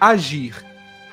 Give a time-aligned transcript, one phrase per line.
[0.00, 0.62] Agir.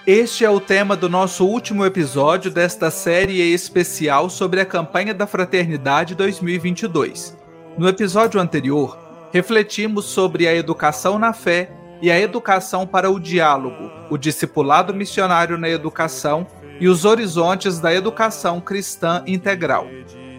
[0.05, 5.27] Este é o tema do nosso último episódio desta série especial sobre a campanha da
[5.27, 7.37] Fraternidade 2022.
[7.77, 8.97] No episódio anterior,
[9.31, 11.71] refletimos sobre a educação na fé
[12.01, 16.47] e a educação para o diálogo, o discipulado missionário na educação
[16.79, 19.87] e os horizontes da educação cristã integral.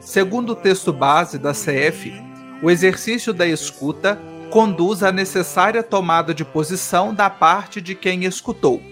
[0.04, 2.12] Segundo o texto base da CF,
[2.60, 4.18] o exercício da escuta
[4.50, 8.82] conduz à necessária tomada de posição da parte de quem escutou.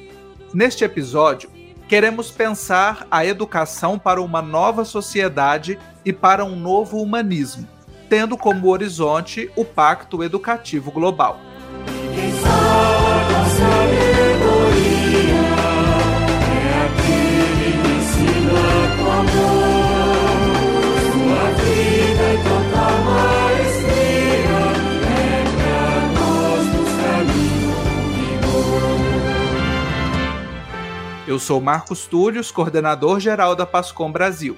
[0.54, 1.50] Neste episódio,
[1.88, 7.68] queremos pensar a educação para uma nova sociedade e para um novo humanismo,
[8.08, 11.49] tendo como horizonte o Pacto Educativo Global.
[31.30, 34.56] Eu sou Marcos Túlios, coordenador geral da Pascom Brasil.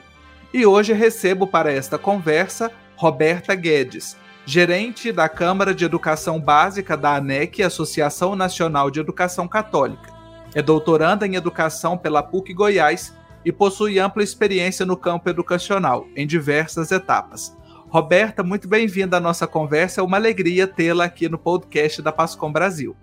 [0.54, 7.16] E hoje recebo para esta conversa Roberta Guedes, gerente da Câmara de Educação Básica da
[7.16, 10.14] ANEC, Associação Nacional de Educação Católica.
[10.54, 16.26] É doutoranda em Educação pela PUC Goiás e possui ampla experiência no campo educacional, em
[16.26, 17.54] diversas etapas.
[17.90, 20.00] Roberta, muito bem-vinda à nossa conversa.
[20.00, 22.96] É uma alegria tê-la aqui no podcast da Pascom Brasil.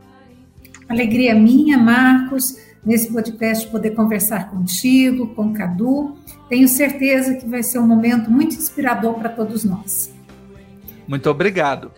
[0.90, 6.16] Alegria minha, Marcos nesse podcast poder conversar contigo, com Cadu.
[6.48, 10.14] Tenho certeza que vai ser um momento muito inspirador para todos nós.
[11.08, 11.92] Muito obrigado.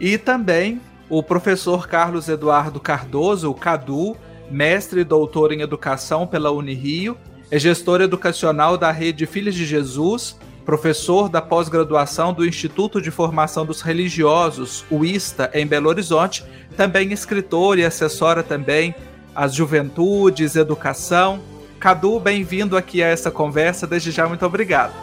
[0.00, 4.16] E também o professor Carlos Eduardo Cardoso, o Cadu,
[4.50, 7.16] mestre e doutor em educação pela Unirio,
[7.50, 13.64] é gestor educacional da Rede Filhos de Jesus, professor da pós-graduação do Instituto de Formação
[13.64, 16.44] dos Religiosos, o ISTA, em Belo Horizonte,
[16.76, 18.92] também escritor e assessora também
[19.36, 21.40] as juventudes, educação.
[21.78, 23.86] Cadu, bem-vindo aqui a essa conversa.
[23.86, 24.94] Desde já, muito obrigado.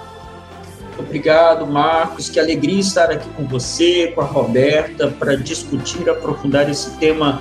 [0.97, 2.30] Obrigado, Marcos.
[2.30, 7.40] Que alegria estar aqui com você, com a Roberta, para discutir, aprofundar esse tema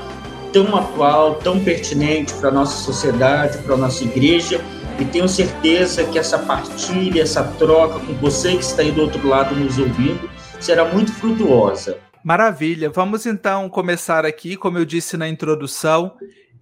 [0.53, 4.61] tão atual, tão pertinente para a nossa sociedade, para a nossa igreja.
[5.01, 9.27] E tenho certeza que essa partilha, essa troca com você que está aí do outro
[9.27, 10.29] lado nos ouvindo,
[10.61, 11.97] será muito frutuosa.
[12.23, 12.89] Maravilha.
[12.91, 16.13] Vamos então começar aqui, como eu disse na introdução,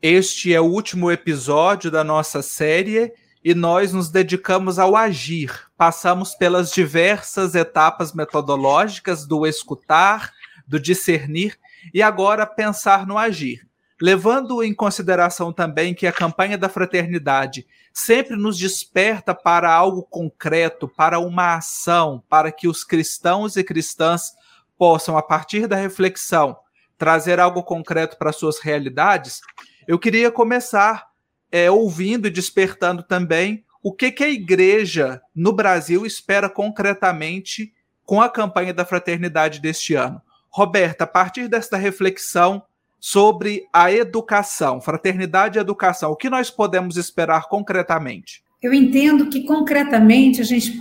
[0.02, 3.12] este é o último episódio da nossa série
[3.44, 5.68] e nós nos dedicamos ao agir.
[5.76, 10.32] Passamos pelas diversas etapas metodológicas do escutar,
[10.66, 11.58] do discernir
[11.92, 13.66] e agora pensar no agir.
[14.00, 20.88] Levando em consideração também que a campanha da fraternidade sempre nos desperta para algo concreto,
[20.88, 24.32] para uma ação, para que os cristãos e cristãs
[24.78, 26.56] possam, a partir da reflexão,
[26.96, 29.42] trazer algo concreto para suas realidades,
[29.90, 31.08] eu queria começar
[31.50, 37.72] é, ouvindo e despertando também o que, que a igreja no Brasil espera concretamente
[38.04, 40.22] com a campanha da fraternidade deste ano.
[40.48, 42.62] Roberta, a partir desta reflexão
[43.00, 48.44] sobre a educação, fraternidade e educação, o que nós podemos esperar concretamente?
[48.62, 50.80] Eu entendo que concretamente a gente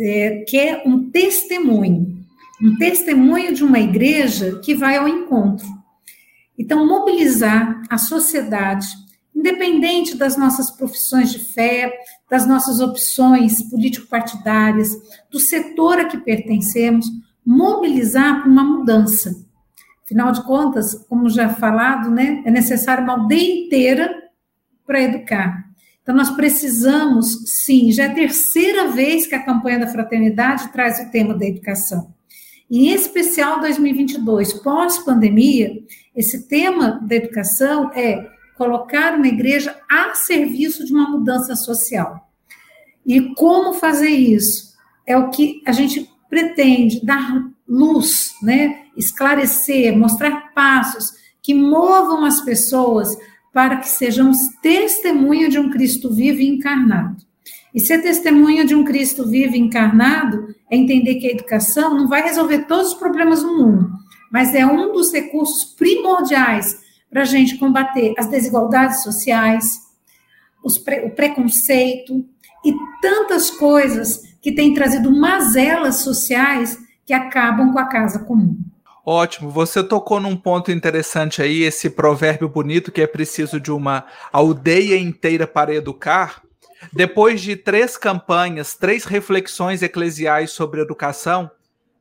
[0.00, 2.18] é, quer um testemunho,
[2.60, 5.81] um testemunho de uma igreja que vai ao encontro.
[6.58, 8.86] Então, mobilizar a sociedade,
[9.34, 11.92] independente das nossas profissões de fé,
[12.30, 14.96] das nossas opções político-partidárias,
[15.30, 17.06] do setor a que pertencemos,
[17.44, 19.44] mobilizar para uma mudança.
[20.04, 24.14] Afinal de contas, como já falado, né, é necessário uma aldeia inteira
[24.86, 25.64] para educar.
[26.02, 31.00] Então, nós precisamos, sim, já é a terceira vez que a campanha da fraternidade traz
[31.00, 32.12] o tema da educação.
[32.68, 35.70] E, em especial 2022, pós-pandemia,
[36.14, 42.28] esse tema da educação é colocar uma igreja a serviço de uma mudança social.
[43.04, 44.72] E como fazer isso?
[45.06, 48.82] É o que a gente pretende dar luz, né?
[48.96, 51.12] esclarecer, mostrar passos
[51.42, 53.08] que movam as pessoas
[53.52, 57.16] para que sejamos testemunho de um Cristo vivo e encarnado.
[57.74, 62.08] E ser testemunha de um Cristo vivo e encarnado é entender que a educação não
[62.08, 63.90] vai resolver todos os problemas do mundo,
[64.32, 66.80] mas é um dos recursos primordiais
[67.10, 69.64] para a gente combater as desigualdades sociais,
[70.82, 72.24] pre o preconceito
[72.64, 78.56] e tantas coisas que têm trazido mazelas sociais que acabam com a casa comum.
[79.04, 84.06] Ótimo, você tocou num ponto interessante aí, esse provérbio bonito que é preciso de uma
[84.32, 86.40] aldeia inteira para educar.
[86.92, 91.50] Depois de três campanhas, três reflexões eclesiais sobre educação,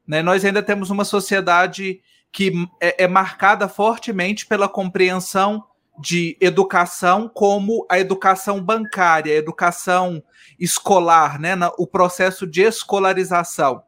[0.07, 0.21] Né?
[0.21, 2.01] Nós ainda temos uma sociedade
[2.31, 5.63] que é, é marcada fortemente pela compreensão
[5.99, 10.23] de educação como a educação bancária, a educação
[10.59, 13.83] escolar, né, o processo de escolarização.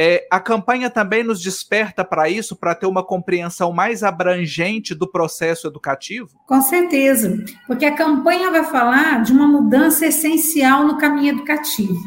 [0.00, 5.10] É, a campanha também nos desperta para isso, para ter uma compreensão mais abrangente do
[5.10, 6.28] processo educativo?
[6.46, 7.36] Com certeza,
[7.66, 11.98] porque a campanha vai falar de uma mudança essencial no caminho educativo.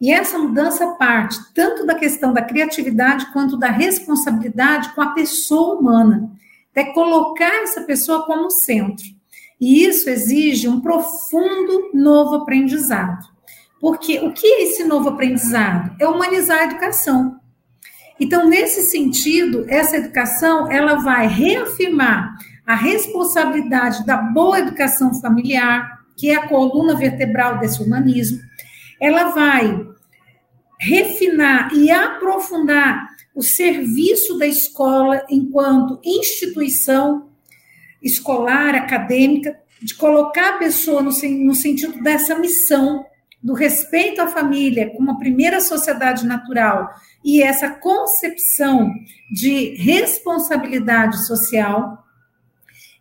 [0.00, 5.78] E essa mudança parte tanto da questão da criatividade quanto da responsabilidade com a pessoa
[5.78, 6.30] humana
[6.74, 9.04] é colocar essa pessoa como centro.
[9.58, 13.26] E isso exige um profundo novo aprendizado.
[13.80, 15.96] Porque o que é esse novo aprendizado?
[15.98, 17.40] É humanizar a educação.
[18.20, 22.34] Então, nesse sentido, essa educação ela vai reafirmar
[22.66, 28.40] a responsabilidade da boa educação familiar, que é a coluna vertebral desse humanismo.
[29.00, 29.86] Ela vai
[30.78, 37.28] refinar e aprofundar o serviço da escola enquanto instituição
[38.02, 41.10] escolar, acadêmica, de colocar a pessoa no,
[41.44, 43.04] no sentido dessa missão
[43.42, 46.90] do respeito à família como a primeira sociedade natural
[47.24, 48.90] e essa concepção
[49.30, 52.04] de responsabilidade social,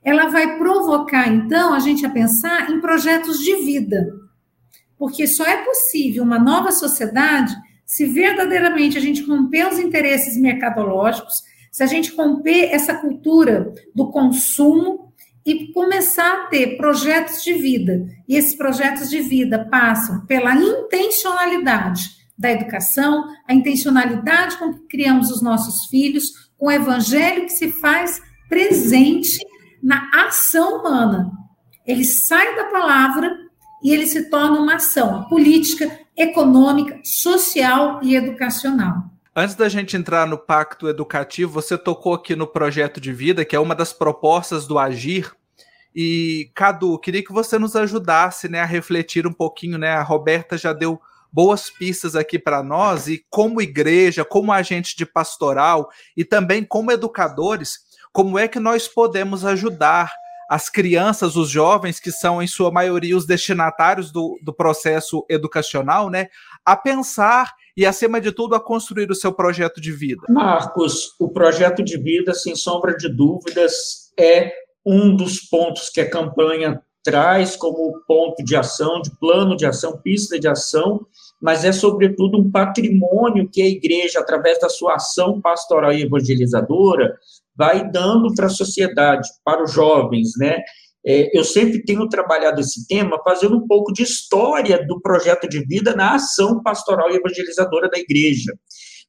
[0.03, 4.25] ela vai provocar, então, a gente a pensar em projetos de vida.
[4.97, 7.56] Porque só é possível uma nova sociedade
[7.86, 14.09] se verdadeiramente a gente romper os interesses mercadológicos, se a gente romper essa cultura do
[14.09, 15.13] consumo
[15.45, 18.07] e começar a ter projetos de vida.
[18.27, 22.01] E esses projetos de vida passam pela intencionalidade
[22.38, 27.71] da educação, a intencionalidade com que criamos os nossos filhos, com o evangelho que se
[27.74, 28.19] faz
[28.50, 29.38] presente
[29.83, 31.31] na ação humana.
[31.86, 33.44] Ele sai da palavra
[33.85, 39.11] e ele se torna uma ação política, econômica, social e educacional.
[39.35, 43.55] Antes da gente entrar no pacto educativo, você tocou aqui no projeto de vida, que
[43.55, 45.31] é uma das propostas do Agir.
[45.93, 49.91] E, Cadu, queria que você nos ajudasse né, a refletir um pouquinho, né?
[49.91, 50.99] A Roberta já deu
[51.31, 56.91] boas pistas aqui para nós, e como igreja, como agente de pastoral e também como
[56.91, 60.11] educadores, como é que nós podemos ajudar
[60.50, 66.09] as crianças, os jovens, que são em sua maioria os destinatários do, do processo educacional,
[66.09, 66.27] né,
[66.65, 70.21] a pensar e, acima de tudo, a construir o seu projeto de vida?
[70.30, 74.53] Marcos, o projeto de vida, sem sombra de dúvidas, é
[74.86, 80.00] um dos pontos que a campanha traz como ponto de ação, de plano de ação,
[80.01, 81.06] pista de ação,
[81.39, 87.15] mas é, sobretudo, um patrimônio que a igreja, através da sua ação pastoral e evangelizadora,
[87.57, 90.60] vai dando para a sociedade, para os jovens, né?
[91.07, 95.63] É, eu sempre tenho trabalhado esse tema fazendo um pouco de história do projeto de
[95.66, 98.52] vida na ação pastoral e evangelizadora da igreja.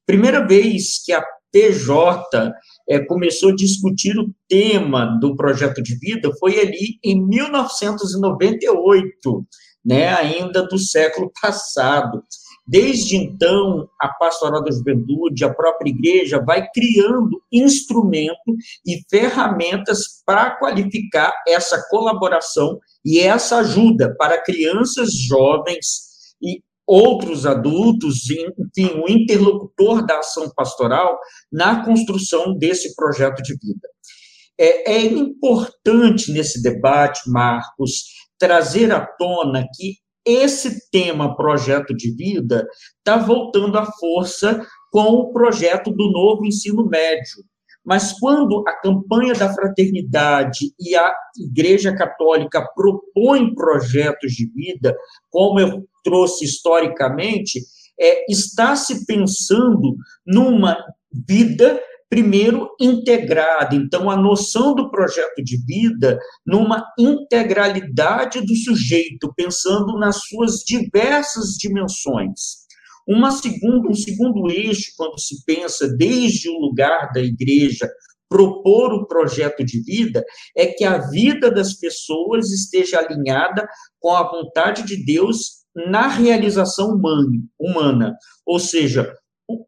[0.05, 2.53] Primeira vez que a PJ
[2.89, 9.47] é, começou a discutir o tema do projeto de vida foi ali em 1998,
[9.85, 12.23] né, ainda do século passado.
[12.67, 20.51] Desde então, a Pastoral da Juventude, a própria igreja, vai criando instrumento e ferramentas para
[20.51, 30.05] qualificar essa colaboração e essa ajuda para crianças, jovens e outros adultos, enfim, o interlocutor
[30.05, 31.19] da ação pastoral
[31.53, 33.88] na construção desse projeto de vida.
[34.59, 38.05] É, é importante nesse debate, Marcos,
[38.38, 42.66] trazer à tona que esse tema projeto de vida
[42.99, 47.45] está voltando à força com o projeto do novo ensino médio.
[47.85, 54.97] Mas quando a campanha da fraternidade e a Igreja Católica propõem projetos de vida,
[55.30, 57.61] como eu trouxe historicamente,
[57.99, 60.76] é, está se pensando numa
[61.28, 63.75] vida primeiro integrada.
[63.75, 71.57] Então, a noção do projeto de vida numa integralidade do sujeito, pensando nas suas diversas
[71.59, 72.67] dimensões.
[73.07, 77.89] Uma segunda, um segundo eixo, quando se pensa desde o lugar da igreja
[78.29, 80.25] propor o projeto de vida,
[80.57, 83.69] é que a vida das pessoas esteja alinhada
[84.01, 86.99] com a vontade de Deus na realização
[87.59, 89.15] humana, ou seja,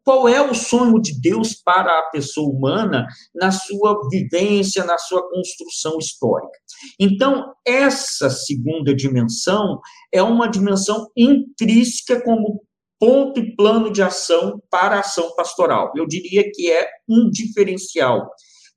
[0.03, 5.27] qual é o sonho de Deus para a pessoa humana na sua vivência, na sua
[5.29, 6.57] construção histórica.
[6.99, 9.79] Então, essa segunda dimensão
[10.13, 12.61] é uma dimensão intrínseca como
[12.99, 15.91] ponto e plano de ação para a ação pastoral.
[15.95, 18.29] Eu diria que é um diferencial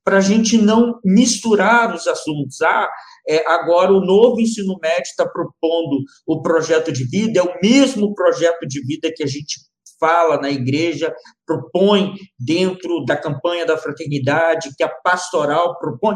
[0.03, 2.61] para a gente não misturar os assuntos.
[2.61, 2.89] Ah,
[3.27, 8.13] é, agora o novo ensino médio está propondo o projeto de vida, é o mesmo
[8.13, 9.61] projeto de vida que a gente
[9.99, 11.13] fala na igreja,
[11.45, 16.15] propõe dentro da campanha da fraternidade, que a pastoral propõe,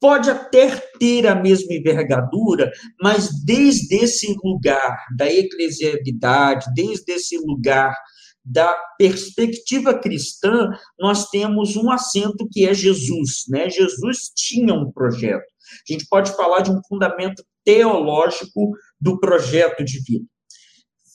[0.00, 0.68] pode até
[0.98, 7.94] ter a mesma envergadura, mas desde esse lugar da eclesialidade, desde esse lugar
[8.44, 10.68] da perspectiva cristã,
[10.98, 13.70] nós temos um acento que é Jesus, né?
[13.70, 15.44] Jesus tinha um projeto.
[15.88, 20.26] A gente pode falar de um fundamento teológico do projeto de vida.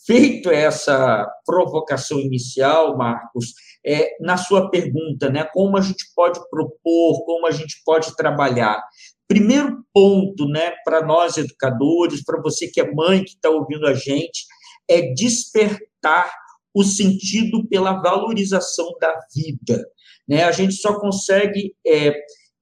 [0.08, 3.54] Feito essa provocação inicial, Marcos,
[3.86, 8.82] é, na sua pergunta, né, como a gente pode propor, como a gente pode trabalhar.
[9.28, 13.94] Primeiro ponto, né, para nós educadores, para você que é mãe que está ouvindo a
[13.94, 14.46] gente,
[14.90, 16.32] é despertar
[16.74, 19.86] o sentido pela valorização da vida.
[20.26, 20.44] Né?
[20.44, 22.14] A gente só consegue é,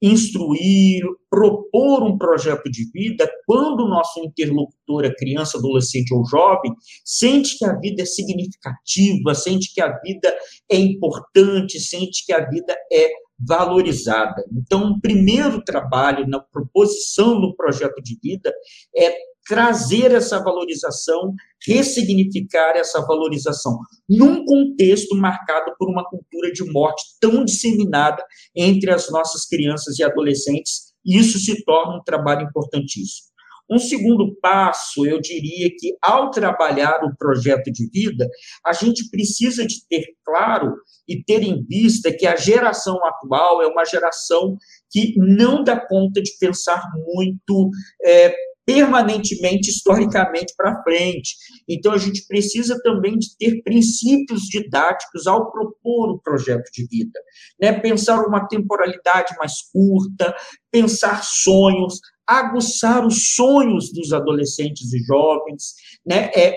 [0.05, 6.73] instruir, propor um projeto de vida quando o nosso interlocutor, a criança, adolescente ou jovem,
[7.03, 10.35] sente que a vida é significativa, sente que a vida
[10.69, 13.09] é importante, sente que a vida é
[13.39, 14.45] valorizada.
[14.51, 18.53] Então, o primeiro trabalho na proposição do projeto de vida
[18.95, 19.13] é
[19.47, 21.33] trazer essa valorização,
[21.65, 28.23] ressignificar essa valorização, num contexto marcado por uma cultura de morte tão disseminada
[28.55, 33.35] entre as nossas crianças e adolescentes, isso se torna um trabalho importantíssimo.
[33.69, 38.29] Um segundo passo, eu diria que ao trabalhar o projeto de vida,
[38.63, 40.75] a gente precisa de ter claro
[41.07, 44.55] e ter em vista que a geração atual é uma geração
[44.91, 47.71] que não dá conta de pensar muito
[48.03, 48.35] é,
[48.65, 51.35] permanentemente, historicamente para frente.
[51.69, 57.19] Então, a gente precisa também de ter princípios didáticos ao propor o projeto de vida.
[57.61, 57.73] Né?
[57.79, 60.35] Pensar uma temporalidade mais curta,
[60.71, 66.31] pensar sonhos, aguçar os sonhos dos adolescentes e jovens, né?
[66.35, 66.55] é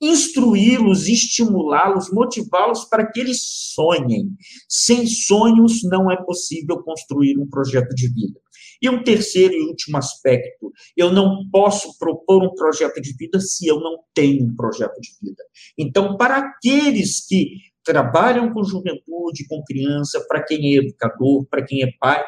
[0.00, 3.40] instruí-los, estimulá-los, motivá-los para que eles
[3.74, 4.30] sonhem.
[4.68, 8.38] Sem sonhos não é possível construir um projeto de vida.
[8.82, 13.66] E um terceiro e último aspecto, eu não posso propor um projeto de vida se
[13.66, 15.42] eu não tenho um projeto de vida.
[15.78, 17.50] Então, para aqueles que
[17.84, 22.24] trabalham com juventude, com criança, para quem é educador, para quem é pai,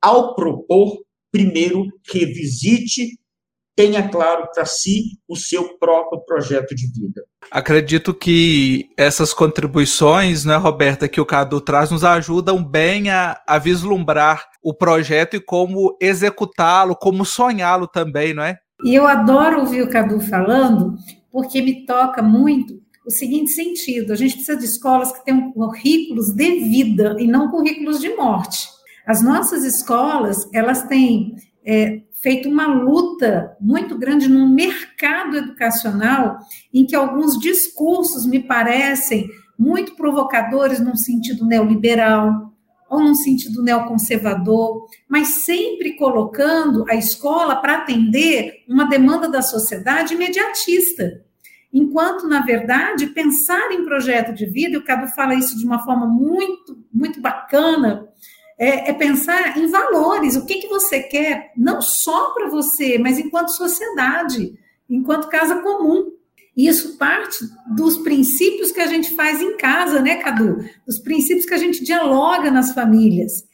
[0.00, 1.02] ao propor,
[1.32, 3.18] primeiro revisite
[3.78, 7.22] tenha claro para si o seu próprio projeto de vida.
[7.48, 13.56] Acredito que essas contribuições, né, Roberta, que o Cadu traz, nos ajudam bem a, a
[13.56, 18.58] vislumbrar o projeto e como executá-lo, como sonhá-lo também, não é?
[18.82, 20.96] E eu adoro ouvir o Cadu falando,
[21.30, 22.74] porque me toca muito
[23.06, 27.48] o seguinte sentido: a gente precisa de escolas que tenham currículos de vida e não
[27.48, 28.66] currículos de morte.
[29.06, 36.38] As nossas escolas, elas têm é, feito uma luta muito grande no mercado educacional,
[36.72, 42.52] em que alguns discursos me parecem muito provocadores num sentido neoliberal
[42.88, 50.14] ou num sentido neoconservador, mas sempre colocando a escola para atender uma demanda da sociedade
[50.14, 51.22] imediatista.
[51.72, 55.84] Enquanto, na verdade, pensar em projeto de vida, e o Cabo fala isso de uma
[55.84, 58.08] forma muito, muito bacana,
[58.58, 63.18] é, é, pensar em valores, o que, que você quer, não só para você, mas
[63.18, 64.58] enquanto sociedade,
[64.90, 66.12] enquanto casa comum.
[66.56, 67.38] Isso parte
[67.76, 70.58] dos princípios que a gente faz em casa, né, Cadu?
[70.84, 73.44] Dos princípios que a gente dialoga nas famílias.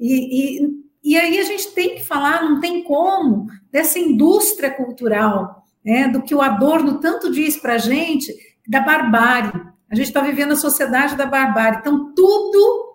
[0.00, 0.68] E, e,
[1.04, 6.20] e aí a gente tem que falar, não tem como, dessa indústria cultural, né, do
[6.20, 8.34] que o Adorno tanto diz para a gente,
[8.66, 9.52] da barbárie.
[9.88, 11.78] A gente está vivendo a sociedade da barbárie.
[11.78, 12.87] Então, tudo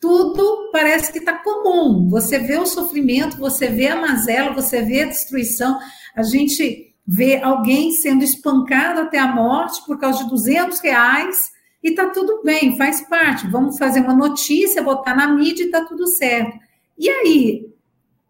[0.00, 2.08] tudo parece que está comum.
[2.08, 5.78] Você vê o sofrimento, você vê a mazela, você vê a destruição.
[6.14, 11.50] A gente vê alguém sendo espancado até a morte por causa de 200 reais
[11.82, 13.46] e está tudo bem, faz parte.
[13.46, 16.58] Vamos fazer uma notícia, botar na mídia e está tudo certo.
[16.98, 17.66] E aí,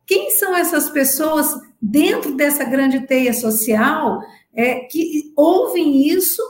[0.04, 4.20] quem são essas pessoas dentro dessa grande teia social
[4.54, 6.42] é, que ouvem isso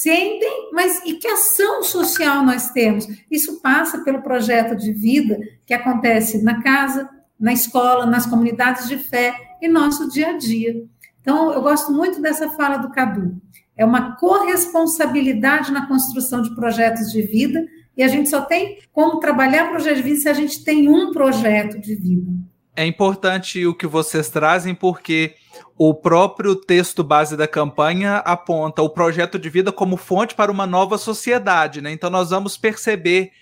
[0.00, 3.06] sentem, mas e que ação social nós temos?
[3.30, 8.96] Isso passa pelo projeto de vida que acontece na casa, na escola, nas comunidades de
[8.96, 10.84] fé e nosso dia a dia.
[11.20, 13.40] Então, eu gosto muito dessa fala do Cadu.
[13.76, 19.20] É uma corresponsabilidade na construção de projetos de vida e a gente só tem como
[19.20, 22.32] trabalhar projeto de vida se a gente tem um projeto de vida.
[22.78, 25.34] É importante o que vocês trazem porque
[25.76, 30.64] o próprio texto base da campanha aponta o projeto de vida como fonte para uma
[30.64, 31.90] nova sociedade, né?
[31.90, 33.32] Então nós vamos perceber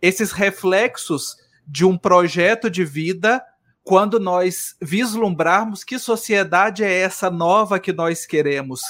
[0.00, 1.36] esses reflexos
[1.66, 3.44] de um projeto de vida
[3.84, 8.80] quando nós vislumbrarmos que sociedade é essa nova que nós queremos,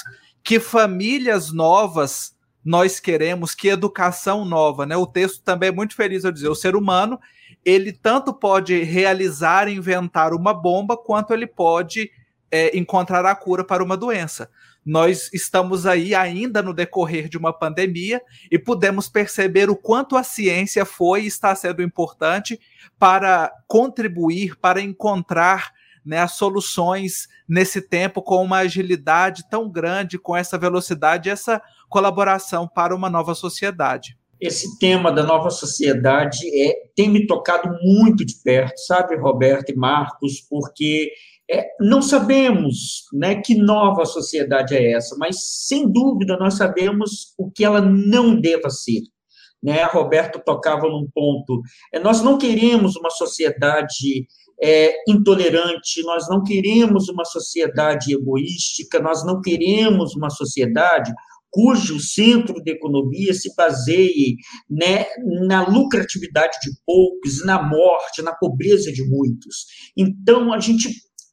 [0.41, 2.31] que famílias novas
[2.63, 4.95] nós queremos, que educação nova, né?
[4.95, 7.19] O texto também é muito feliz ao dizer, o ser humano,
[7.67, 12.09] ele tanto pode realizar, inventar uma bomba, quanto ele pode
[12.49, 14.49] é, encontrar a cura para uma doença.
[14.85, 20.23] Nós estamos aí ainda no decorrer de uma pandemia e podemos perceber o quanto a
[20.23, 22.57] ciência foi e está sendo importante
[22.97, 25.73] para contribuir, para encontrar
[26.05, 32.65] né, as soluções nesse tempo com uma agilidade tão grande, com essa velocidade, essa colaboração
[32.65, 34.17] para uma nova sociedade.
[34.39, 39.75] Esse tema da nova sociedade é, tem me tocado muito de perto, sabe, Roberto e
[39.75, 41.11] Marcos, porque
[41.49, 45.37] é, não sabemos né, que nova sociedade é essa, mas
[45.67, 49.01] sem dúvida nós sabemos o que ela não deva ser.
[49.61, 49.83] Né?
[49.83, 51.61] A Roberto tocava num ponto.
[51.93, 54.25] É, nós não queremos uma sociedade
[54.59, 61.13] é, intolerante, nós não queremos uma sociedade egoística, nós não queremos uma sociedade
[61.49, 64.35] cujo centro da economia se baseie
[64.69, 65.05] né,
[65.47, 69.65] na lucratividade de poucos, na morte, na pobreza de muitos.
[69.95, 70.89] Então, a gente,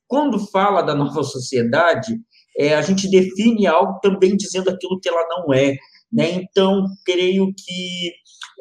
[0.06, 2.16] quando fala da nova sociedade,
[2.56, 5.76] é, a gente define algo também dizendo aquilo que ela não é.
[6.12, 6.32] Né?
[6.32, 8.12] Então, creio que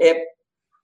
[0.01, 0.33] é,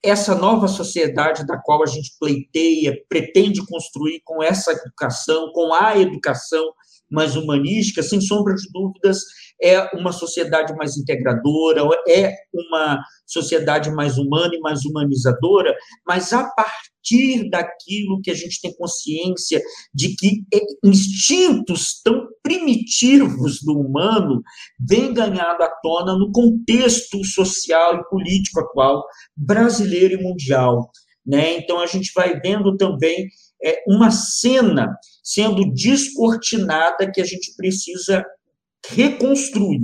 [0.04, 5.98] essa nova sociedade da qual a gente pleiteia, pretende construir com essa educação, com a
[5.98, 6.64] educação
[7.10, 9.20] mais humanística, sem sombra de dúvidas,
[9.62, 15.76] é uma sociedade mais integradora, é uma sociedade mais humana e mais humanizadora,
[16.08, 19.62] mas a partir daquilo que a gente tem consciência
[19.94, 20.44] de que
[20.84, 24.42] instintos tão primitivos do humano
[24.80, 29.04] vêm ganhando à tona no contexto social e político atual
[29.36, 30.90] brasileiro e mundial.
[31.26, 31.58] Né?
[31.58, 33.28] Então, a gente vai vendo também
[33.64, 38.26] é, uma cena sendo descortinada que a gente precisa
[38.88, 39.82] reconstruir.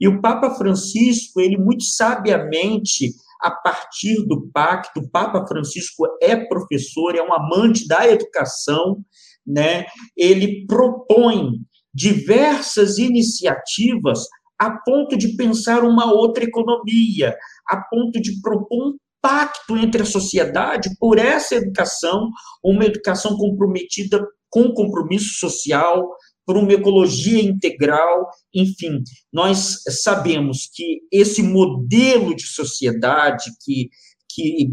[0.00, 6.36] E o Papa Francisco, ele muito sabiamente, a partir do pacto, o Papa Francisco é
[6.36, 8.98] professor, é um amante da educação,
[9.46, 9.86] né?
[10.16, 11.52] Ele propõe
[11.92, 14.24] diversas iniciativas
[14.58, 17.34] a ponto de pensar uma outra economia,
[17.68, 22.28] a ponto de propor um pacto entre a sociedade por essa educação,
[22.62, 26.08] uma educação comprometida com compromisso social,
[26.48, 33.90] por uma ecologia integral, enfim, nós sabemos que esse modelo de sociedade que,
[34.32, 34.68] que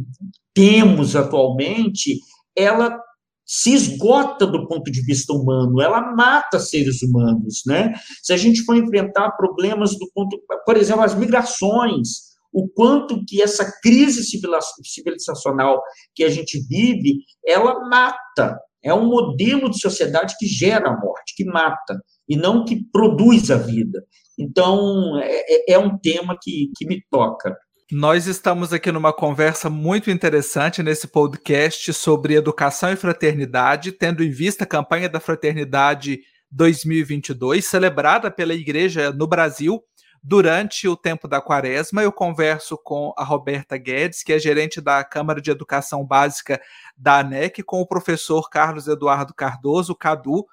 [0.53, 2.17] temos atualmente,
[2.57, 2.97] ela
[3.45, 7.93] se esgota do ponto de vista humano, ela mata seres humanos, né?
[8.23, 13.41] Se a gente for enfrentar problemas do ponto, por exemplo, as migrações, o quanto que
[13.41, 15.81] essa crise civilizacional
[16.15, 21.34] que a gente vive, ela mata, é um modelo de sociedade que gera a morte,
[21.36, 24.04] que mata, e não que produz a vida.
[24.38, 27.58] Então, é, é, é um tema que, que me toca.
[27.91, 34.30] Nós estamos aqui numa conversa muito interessante nesse podcast sobre educação e fraternidade, tendo em
[34.30, 36.19] vista a campanha da Fraternidade
[36.52, 39.82] 2022, celebrada pela Igreja no Brasil
[40.27, 42.01] durante o tempo da quaresma.
[42.01, 46.59] Eu converso com a Roberta Guedes, que é gerente da Câmara de Educação Básica
[46.97, 50.47] da ANEC, com o professor Carlos Eduardo Cardoso, Cadu.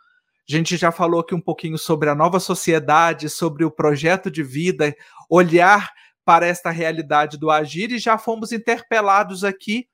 [0.46, 4.42] A gente já falou aqui um pouquinho sobre a nova sociedade, sobre o projeto de
[4.42, 4.94] vida,
[5.30, 5.90] olhar
[6.22, 9.88] para esta realidade do agir e já fomos interpelados aqui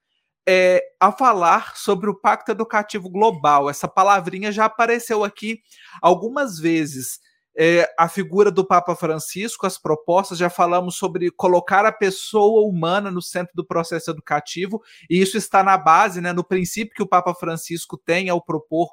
[0.46, 3.70] é, a falar sobre o Pacto Educativo Global.
[3.70, 5.60] Essa palavrinha já apareceu aqui
[6.02, 7.20] algumas vezes
[7.60, 13.10] é, a figura do Papa Francisco, as propostas, já falamos sobre colocar a pessoa humana
[13.10, 17.08] no centro do processo educativo, e isso está na base, né, no princípio que o
[17.08, 18.88] Papa Francisco tem ao propor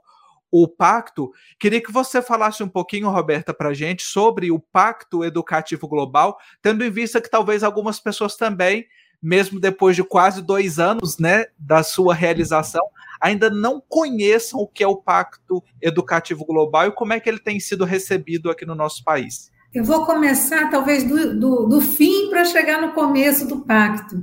[0.52, 1.32] o pacto.
[1.60, 6.36] Queria que você falasse um pouquinho, Roberta, para a gente sobre o Pacto Educativo Global,
[6.60, 8.88] tendo em vista que talvez algumas pessoas também,
[9.26, 12.84] mesmo depois de quase dois anos né, da sua realização,
[13.20, 17.40] ainda não conheçam o que é o Pacto Educativo Global e como é que ele
[17.40, 19.52] tem sido recebido aqui no nosso país.
[19.74, 24.16] Eu vou começar, talvez, do, do, do fim para chegar no começo do pacto.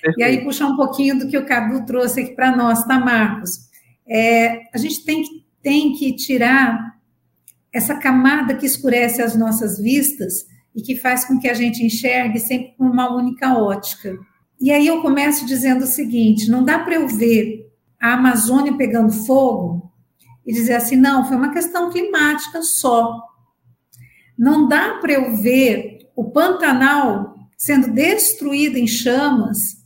[0.00, 0.20] Perfeito.
[0.20, 3.58] E aí puxar um pouquinho do que o Cadu trouxe aqui para nós, tá, Marcos?
[4.08, 6.94] É, a gente tem que, tem que tirar
[7.72, 12.38] essa camada que escurece as nossas vistas e que faz com que a gente enxergue
[12.38, 14.16] sempre com uma única ótica.
[14.60, 19.12] E aí eu começo dizendo o seguinte: não dá para eu ver a Amazônia pegando
[19.12, 19.90] fogo
[20.46, 23.22] e dizer assim: não, foi uma questão climática só.
[24.38, 29.84] Não dá para eu ver o Pantanal sendo destruído em chamas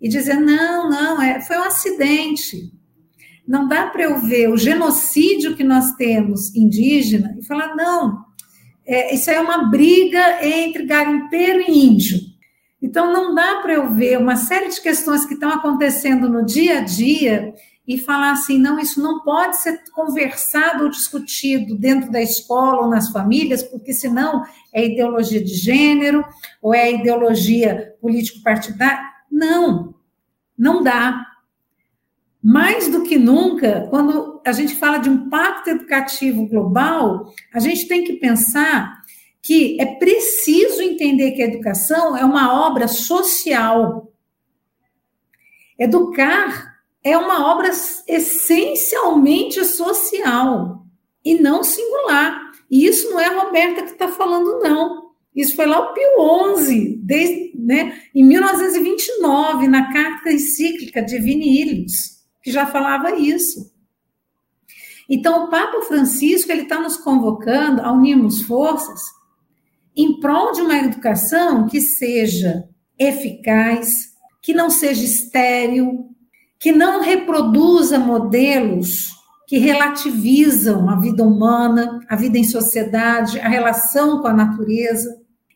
[0.00, 2.72] e dizer: não, não, é, foi um acidente.
[3.46, 8.24] Não dá para eu ver o genocídio que nós temos indígena e falar: não,
[8.84, 12.20] é, isso é uma briga entre garimpeiro e índio.
[12.86, 16.78] Então, não dá para eu ver uma série de questões que estão acontecendo no dia
[16.78, 17.52] a dia
[17.84, 22.88] e falar assim, não, isso não pode ser conversado ou discutido dentro da escola ou
[22.88, 26.24] nas famílias, porque senão é ideologia de gênero
[26.62, 29.02] ou é ideologia político-partidária.
[29.28, 29.92] Não,
[30.56, 31.26] não dá.
[32.40, 37.88] Mais do que nunca, quando a gente fala de um pacto educativo global, a gente
[37.88, 38.95] tem que pensar
[39.46, 44.12] que é preciso entender que a educação é uma obra social.
[45.78, 47.70] Educar é uma obra
[48.08, 50.84] essencialmente social
[51.24, 52.50] e não singular.
[52.68, 55.12] E isso não é a Roberta que está falando, não.
[55.32, 62.24] Isso foi lá o Pio XI, desde, né, em 1929, na carta encíclica de Ilius,
[62.42, 63.72] que já falava isso.
[65.08, 69.14] Então, o Papa Francisco ele está nos convocando a unirmos forças
[69.96, 72.64] em prol de uma educação que seja
[72.98, 73.88] eficaz,
[74.42, 76.10] que não seja estéril,
[76.58, 84.20] que não reproduza modelos que relativizam a vida humana, a vida em sociedade, a relação
[84.20, 85.08] com a natureza.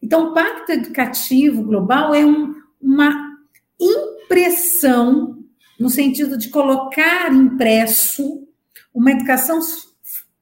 [0.03, 3.12] Então, o Pacto Educativo Global é um, uma
[3.81, 5.38] impressão,
[5.79, 8.46] no sentido de colocar impresso
[8.94, 9.61] uma educação,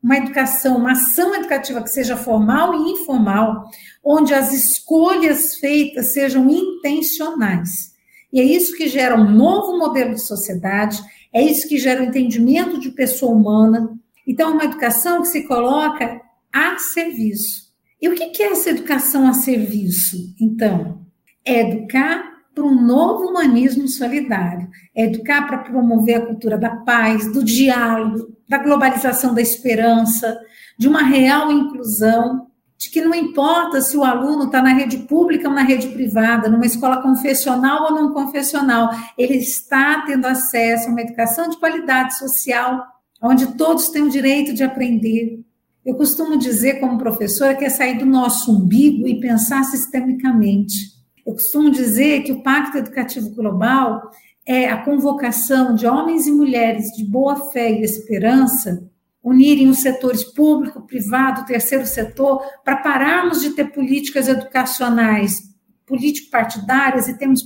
[0.02, 3.64] uma educação, uma ação educativa que seja formal e informal,
[4.04, 7.92] onde as escolhas feitas sejam intencionais.
[8.32, 12.04] E é isso que gera um novo modelo de sociedade, é isso que gera o
[12.04, 13.90] um entendimento de pessoa humana.
[14.26, 16.20] Então, é uma educação que se coloca
[16.52, 17.68] a serviço.
[18.00, 20.34] E o que é essa educação a serviço?
[20.40, 21.04] Então,
[21.44, 27.32] é educar para um novo humanismo solidário, é educar para promover a cultura da paz,
[27.32, 30.38] do diálogo, da globalização da esperança,
[30.78, 35.48] de uma real inclusão de que não importa se o aluno está na rede pública
[35.48, 40.92] ou na rede privada, numa escola confessional ou não confessional, ele está tendo acesso a
[40.92, 42.86] uma educação de qualidade social,
[43.20, 45.40] onde todos têm o direito de aprender.
[45.84, 50.96] Eu costumo dizer, como professora, que é sair do nosso umbigo e pensar sistemicamente.
[51.26, 54.08] Eu costumo dizer que o Pacto Educativo Global
[54.48, 58.88] é a convocação de homens e mulheres de boa fé e esperança
[59.22, 65.46] unirem os setores público, privado, terceiro setor, para pararmos de ter políticas educacionais
[65.84, 67.42] político-partidárias e temos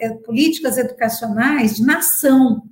[0.00, 2.62] eh, políticas educacionais de nação,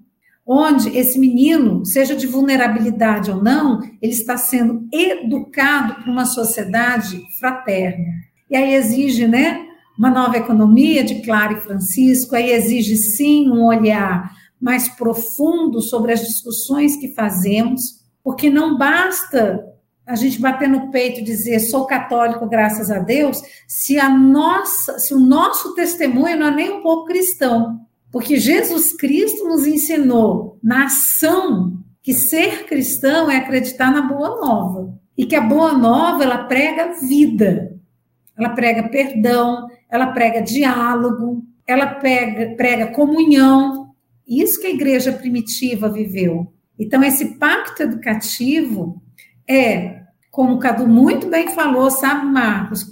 [0.46, 7.20] onde esse menino, seja de vulnerabilidade ou não, ele está sendo educado para uma sociedade
[7.38, 8.06] fraterna.
[8.48, 9.67] E aí exige, né,
[9.98, 16.12] uma nova economia de Clara e Francisco, aí exige sim um olhar mais profundo sobre
[16.12, 19.64] as discussões que fazemos, porque não basta
[20.06, 24.98] a gente bater no peito e dizer sou católico, graças a Deus, se a nossa,
[24.98, 27.80] se o nosso testemunho não é nem um pouco cristão.
[28.10, 34.98] Porque Jesus Cristo nos ensinou na ação que ser cristão é acreditar na boa nova.
[35.16, 37.76] E que a boa nova, ela prega vida.
[38.38, 43.94] Ela prega perdão, ela prega diálogo, ela prega, prega comunhão.
[44.26, 46.52] Isso que a igreja primitiva viveu.
[46.78, 49.02] Então, esse pacto educativo
[49.48, 52.84] é, como o Cadu muito bem falou, sabe, Marcos?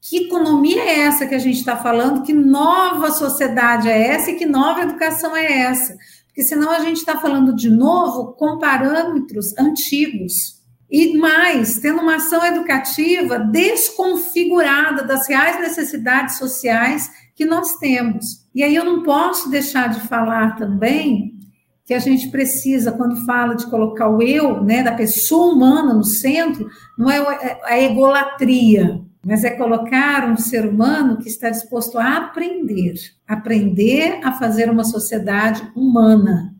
[0.00, 2.22] Que economia é essa que a gente está falando?
[2.22, 5.94] Que nova sociedade é essa e que nova educação é essa?
[6.26, 10.59] Porque senão a gente está falando de novo com parâmetros antigos.
[10.90, 18.46] E mais, tendo uma ação educativa desconfigurada das reais necessidades sociais que nós temos.
[18.54, 21.38] E aí eu não posso deixar de falar também
[21.84, 26.04] que a gente precisa, quando fala de colocar o eu, né, da pessoa humana no
[26.04, 31.98] centro, não é, é a egolatria, mas é colocar um ser humano que está disposto
[31.98, 32.94] a aprender,
[33.26, 36.54] aprender a fazer uma sociedade humana,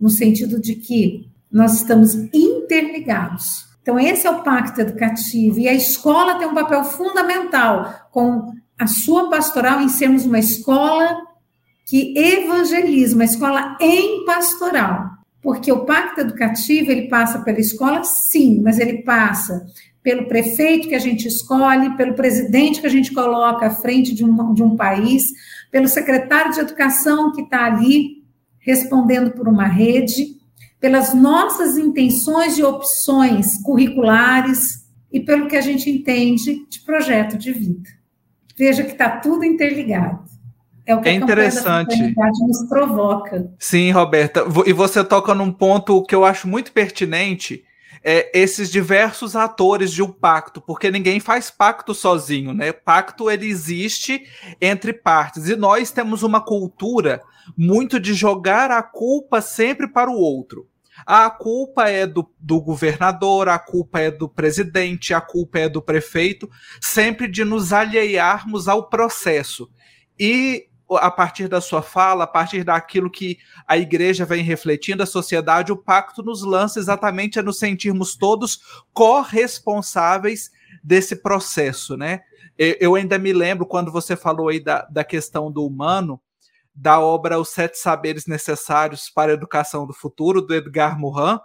[0.00, 3.69] no sentido de que nós estamos interligados.
[3.82, 8.86] Então, esse é o pacto educativo, e a escola tem um papel fundamental com a
[8.86, 11.16] sua pastoral em sermos uma escola
[11.86, 15.10] que evangeliza, uma escola em pastoral.
[15.42, 19.66] Porque o pacto educativo, ele passa pela escola, sim, mas ele passa
[20.02, 24.24] pelo prefeito que a gente escolhe, pelo presidente que a gente coloca à frente de
[24.24, 25.24] um, de um país,
[25.70, 28.20] pelo secretário de educação que está ali
[28.58, 30.39] respondendo por uma rede,
[30.80, 37.52] pelas nossas intenções e opções curriculares e pelo que a gente entende de projeto de
[37.52, 37.88] vida.
[38.56, 40.24] Veja que está tudo interligado.
[40.86, 41.94] É o que é interessante.
[41.94, 43.52] a nos provoca.
[43.58, 44.44] Sim, Roberta.
[44.66, 47.64] E você toca num ponto que eu acho muito pertinente.
[48.02, 52.72] é, esses diversos atores de um pacto, porque ninguém faz pacto sozinho, né?
[52.72, 54.24] Pacto ele existe
[54.60, 57.20] entre partes e nós temos uma cultura
[57.56, 60.66] muito de jogar a culpa sempre para o outro.
[61.06, 65.82] A culpa é do, do governador, a culpa é do presidente, a culpa é do
[65.82, 66.48] prefeito,
[66.80, 69.70] sempre de nos alheiarmos ao processo.
[70.18, 75.06] E a partir da sua fala, a partir daquilo que a igreja vem refletindo, a
[75.06, 78.60] sociedade, o pacto nos lança exatamente a nos sentirmos todos
[78.92, 80.50] corresponsáveis
[80.82, 82.22] desse processo, né?
[82.58, 86.20] Eu ainda me lembro quando você falou aí da, da questão do humano,
[86.80, 91.38] da obra Os Sete Saberes Necessários para a Educação do Futuro, do Edgar Morin,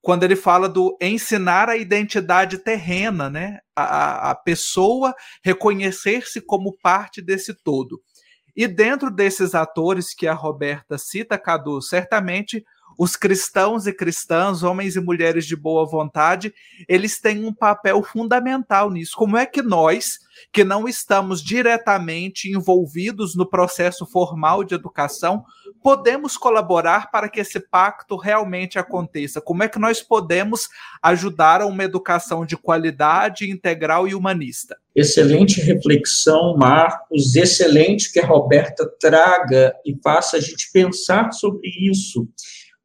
[0.00, 3.58] quando ele fala do ensinar a identidade terrena, né?
[3.74, 8.00] A, a pessoa reconhecer-se como parte desse todo.
[8.54, 12.64] E dentro desses atores que a Roberta cita, Cadu, certamente
[12.98, 16.54] os cristãos e cristãs, homens e mulheres de boa vontade,
[16.88, 19.12] eles têm um papel fundamental nisso.
[19.16, 20.18] Como é que nós,
[20.52, 25.44] que não estamos diretamente envolvidos no processo formal de educação,
[25.82, 29.40] podemos colaborar para que esse pacto realmente aconteça?
[29.40, 30.68] Como é que nós podemos
[31.02, 34.76] ajudar a uma educação de qualidade, integral e humanista?
[34.94, 37.36] Excelente reflexão, Marcos.
[37.36, 42.26] Excelente que a Roberta traga e faça a gente pensar sobre isso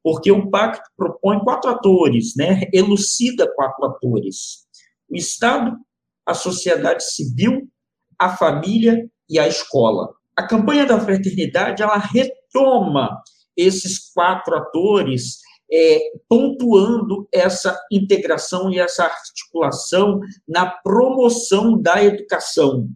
[0.04, 2.62] porque o pacto propõe quatro atores, né?
[2.74, 4.66] elucida quatro atores:
[5.10, 5.78] o Estado,
[6.26, 7.70] a sociedade civil,
[8.18, 10.14] a família e a escola.
[10.36, 13.22] A campanha da fraternidade ela retoma
[13.56, 15.40] esses quatro atores,
[15.72, 22.90] é, pontuando essa integração e essa articulação na promoção da educação.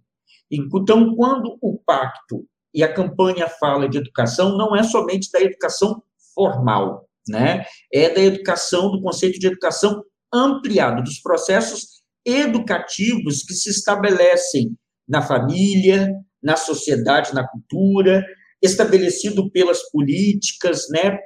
[0.52, 6.04] Então, quando o pacto e a campanha fala de educação, não é somente da educação
[6.36, 7.66] formal, né?
[7.92, 15.22] É da educação, do conceito de educação ampliado, dos processos educativos que se estabelecem na
[15.22, 18.24] família, na sociedade, na cultura,
[18.62, 21.18] estabelecido pelas políticas, né,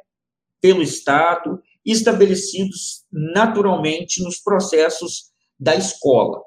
[0.62, 6.41] pelo Estado, estabelecidos naturalmente nos processos da escola.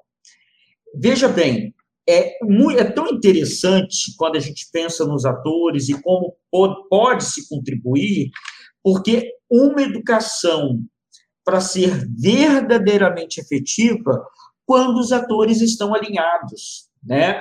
[0.94, 1.74] Veja bem,
[2.08, 7.24] é, muito, é tão interessante quando a gente pensa nos atores e como pode, pode
[7.24, 8.30] se contribuir,
[8.82, 10.80] porque uma educação
[11.44, 14.24] para ser verdadeiramente efetiva
[14.64, 17.40] quando os atores estão alinhados, né?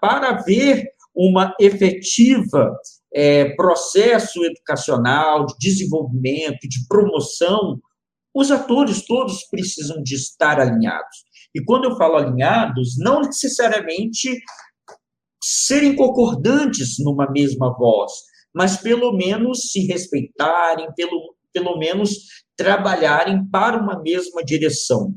[0.00, 2.72] Para haver uma efetiva
[3.14, 7.78] é, processo educacional de desenvolvimento, de promoção,
[8.34, 11.24] os atores todos precisam de estar alinhados.
[11.54, 14.40] E quando eu falo alinhados, não necessariamente
[15.42, 18.12] serem concordantes numa mesma voz,
[18.54, 22.10] mas pelo menos se respeitarem, pelo, pelo menos
[22.56, 25.14] trabalharem para uma mesma direção.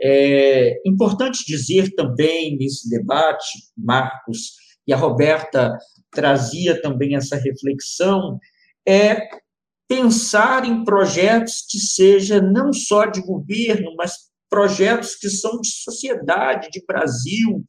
[0.00, 4.54] É importante dizer também nesse debate, Marcos,
[4.86, 5.76] e a Roberta
[6.10, 8.38] trazia também essa reflexão,
[8.86, 9.28] é
[9.88, 16.68] pensar em projetos que seja não só de governo, mas projetos que são de sociedade,
[16.70, 17.64] de Brasil,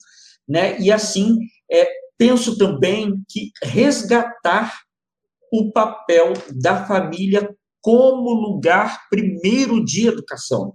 [0.48, 0.80] né?
[0.80, 1.38] E assim,
[1.72, 1.88] é,
[2.18, 4.74] penso também que resgatar
[5.54, 10.74] o papel da família como lugar primeiro de educação.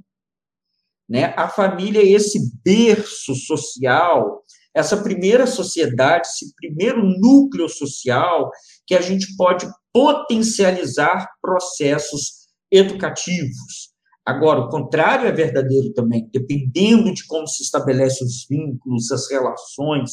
[1.08, 1.34] Né?
[1.36, 8.52] A família é esse berço social, essa primeira sociedade, esse primeiro núcleo social
[8.86, 13.87] que a gente pode potencializar processos educativos.
[14.28, 20.10] Agora, o contrário é verdadeiro também, dependendo de como se estabelecem os vínculos, as relações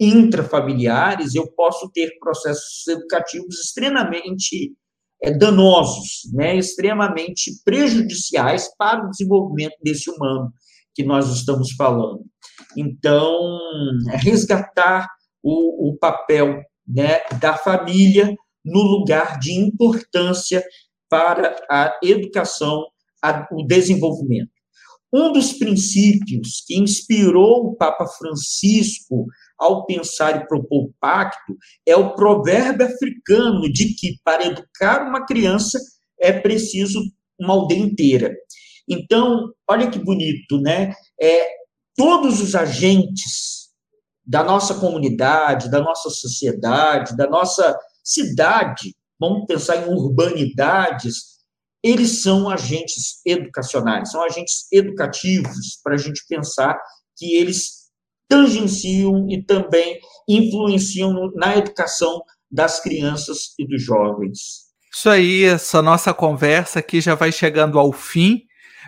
[0.00, 4.74] intrafamiliares, eu posso ter processos educativos extremamente
[5.22, 10.52] é, danosos, né, extremamente prejudiciais para o desenvolvimento desse humano
[10.92, 12.24] que nós estamos falando.
[12.76, 13.56] Então,
[14.10, 15.06] é resgatar
[15.40, 20.60] o, o papel né, da família no lugar de importância
[21.08, 22.84] para a educação
[23.24, 24.50] a, o desenvolvimento.
[25.12, 31.56] Um dos princípios que inspirou o Papa Francisco ao pensar e propor o pacto
[31.86, 35.78] é o provérbio africano de que para educar uma criança
[36.20, 37.00] é preciso
[37.38, 38.34] uma aldeia inteira.
[38.88, 40.92] Então, olha que bonito, né?
[41.20, 41.48] É,
[41.96, 43.68] todos os agentes
[44.26, 51.33] da nossa comunidade, da nossa sociedade, da nossa cidade, vamos pensar em urbanidades,
[51.84, 56.80] eles são agentes educacionais, são agentes educativos, para a gente pensar
[57.14, 57.90] que eles
[58.26, 64.64] tangenciam e também influenciam na educação das crianças e dos jovens.
[64.90, 68.44] Isso aí, essa nossa conversa aqui já vai chegando ao fim,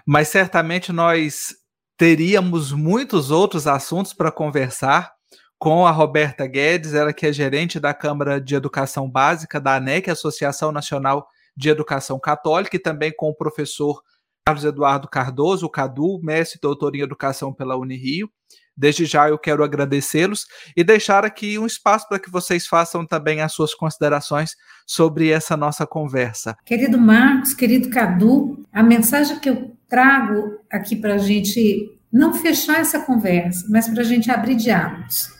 [0.06, 1.54] mas certamente nós
[1.98, 5.12] teríamos muitos outros assuntos para conversar
[5.58, 10.10] com a Roberta Guedes, ela que é gerente da Câmara de Educação Básica da ANEC,
[10.10, 14.02] Associação Nacional de Educação Católica, e também com o professor
[14.46, 18.30] Carlos Eduardo Cardoso, o Cadu, mestre doutor em Educação pela Unirio.
[18.76, 23.40] Desde já eu quero agradecê-los e deixar aqui um espaço para que vocês façam também
[23.40, 24.50] as suas considerações
[24.86, 26.56] sobre essa nossa conversa.
[26.64, 32.78] Querido Marcos, querido Cadu, a mensagem que eu trago aqui para a gente não fechar
[32.78, 35.34] essa conversa, mas para a gente abrir diálogos.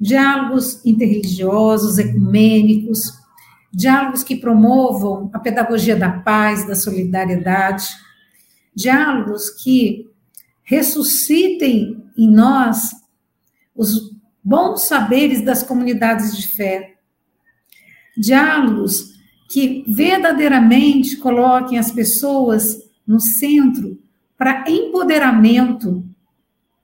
[0.00, 3.00] Diálogos interreligiosos, ecumênicos,
[3.72, 7.86] diálogos que promovam a pedagogia da paz, da solidariedade,
[8.74, 10.08] diálogos que
[10.62, 12.90] ressuscitem em nós
[13.74, 16.96] os bons saberes das comunidades de fé.
[18.16, 22.76] Diálogos que verdadeiramente coloquem as pessoas
[23.06, 23.98] no centro
[24.36, 26.04] para empoderamento,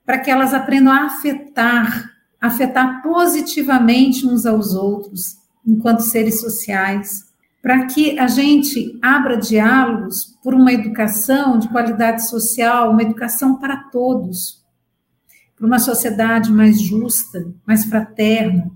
[0.04, 7.24] para que elas aprendam a afetar, afetar positivamente uns aos outros, enquanto seres sociais,
[7.62, 13.77] para que a gente abra diálogos por uma educação de qualidade social, uma educação para
[13.90, 14.64] todos
[15.57, 18.70] para uma sociedade mais justa, mais fraterna,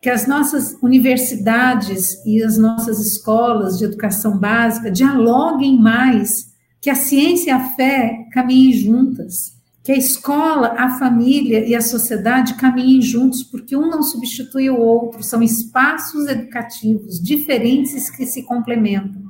[0.00, 6.94] que as nossas universidades e as nossas escolas de educação básica dialoguem mais, que a
[6.94, 13.00] ciência e a fé caminhem juntas, que a escola, a família e a sociedade caminhem
[13.00, 19.22] juntos, porque um não substitui o outro, são espaços educativos diferentes que se complementam.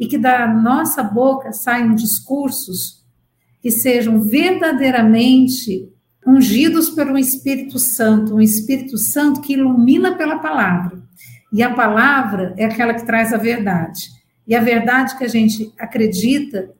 [0.00, 3.04] E que da nossa boca saiam discursos
[3.60, 5.90] que sejam verdadeiramente
[6.24, 11.02] ungidos pelo Espírito Santo, um Espírito Santo que ilumina pela palavra.
[11.52, 14.10] E a palavra é aquela que traz a verdade.
[14.46, 16.70] E a verdade que a gente acredita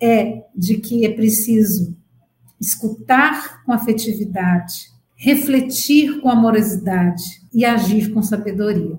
[0.00, 1.96] é de que é preciso
[2.64, 4.74] escutar com afetividade,
[5.14, 7.22] refletir com amorosidade
[7.52, 8.98] e agir com sabedoria.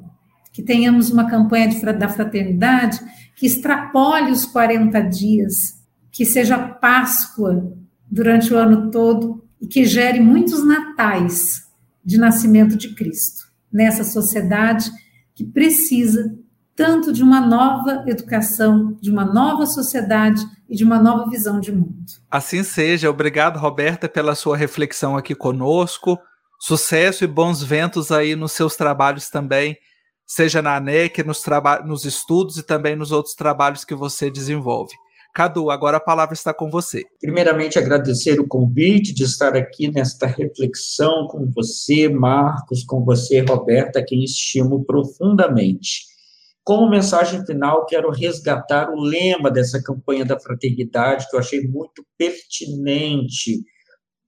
[0.53, 2.99] Que tenhamos uma campanha de, da fraternidade
[3.35, 7.75] que extrapole os 40 dias que seja Páscoa
[8.09, 11.65] durante o ano todo e que gere muitos natais
[12.03, 14.89] de nascimento de Cristo nessa sociedade
[15.33, 16.33] que precisa
[16.75, 21.71] tanto de uma nova educação, de uma nova sociedade e de uma nova visão de
[21.71, 22.05] mundo.
[22.29, 23.09] Assim seja.
[23.09, 26.19] Obrigado, Roberta, pela sua reflexão aqui conosco.
[26.59, 29.77] Sucesso e bons ventos aí nos seus trabalhos também,
[30.25, 31.43] seja na ANEC, nos,
[31.85, 34.93] nos estudos e também nos outros trabalhos que você desenvolve.
[35.33, 37.03] Cadu, agora a palavra está com você.
[37.19, 44.01] Primeiramente, agradecer o convite de estar aqui nesta reflexão com você, Marcos, com você, Roberta,
[44.01, 46.14] quem estimo profundamente.
[46.65, 52.03] Como mensagem final, quero resgatar o lema dessa campanha da fraternidade, que eu achei muito
[52.17, 53.63] pertinente.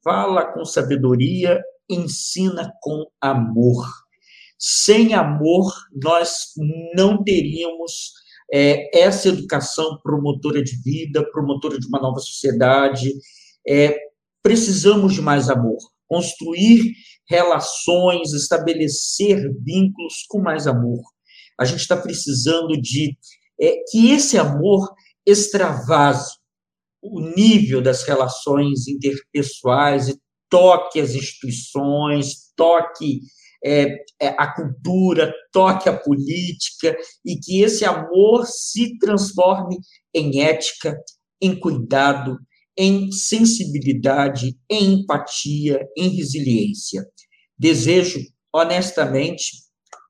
[0.04, 3.88] Fala com sabedoria, ensina com amor.
[4.60, 6.54] Sem amor, nós
[6.96, 8.12] não teríamos
[8.54, 13.14] é, essa educação promotora de vida, promotora de uma nova sociedade.
[13.68, 13.98] É,
[14.44, 16.94] precisamos de mais amor, construir
[17.28, 21.02] relações, estabelecer vínculos com mais amor.
[21.60, 23.18] A gente está precisando de
[23.60, 24.88] é, que esse amor
[25.26, 26.36] extravase
[27.02, 33.22] o nível das relações interpessoais e toque as instituições, toque
[33.64, 39.78] é, é, a cultura, toque a política e que esse amor se transforme
[40.14, 40.96] em ética,
[41.42, 42.38] em cuidado,
[42.78, 47.06] em sensibilidade, em empatia, em resiliência.
[47.58, 48.20] Desejo,
[48.54, 49.67] honestamente,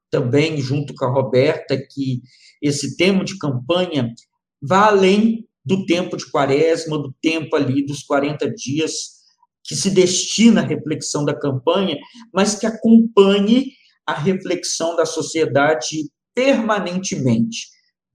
[0.10, 2.22] também junto com a Roberta, que
[2.62, 4.14] esse tema de campanha
[4.62, 9.18] vá além do tempo de quaresma, do tempo ali dos 40 dias
[9.64, 11.98] que se destina à reflexão da campanha,
[12.34, 13.74] mas que acompanhe
[14.06, 17.68] a reflexão da sociedade permanentemente.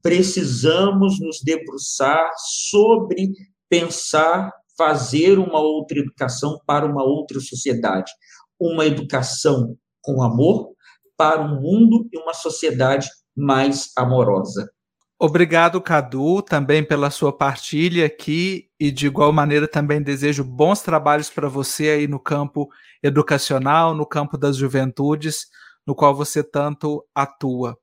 [0.02, 2.30] Precisamos nos debruçar
[2.70, 3.32] sobre
[3.68, 8.10] pensar, fazer uma outra educação para uma outra sociedade.
[8.58, 10.72] Uma educação com amor
[11.16, 14.70] para um mundo e uma sociedade mais amorosa.
[15.18, 21.30] Obrigado, Cadu, também pela sua partilha aqui e de igual maneira também desejo bons trabalhos
[21.30, 22.68] para você aí no campo
[23.00, 25.46] educacional, no campo das juventudes,
[25.86, 27.78] no qual você tanto atua.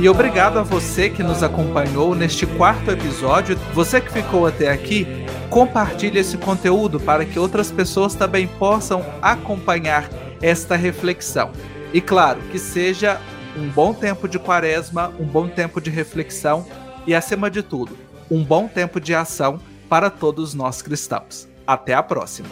[0.00, 3.56] E obrigado a você que nos acompanhou neste quarto episódio.
[3.74, 5.06] Você que ficou até aqui,
[5.50, 10.08] compartilhe esse conteúdo para que outras pessoas também possam acompanhar
[10.40, 11.52] esta reflexão.
[11.92, 13.20] E claro, que seja
[13.56, 16.66] um bom tempo de quaresma, um bom tempo de reflexão
[17.06, 17.96] e, acima de tudo,
[18.30, 21.48] um bom tempo de ação para todos nós cristãos.
[21.66, 22.48] Até a próxima.